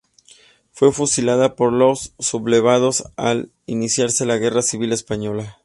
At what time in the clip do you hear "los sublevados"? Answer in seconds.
1.71-3.03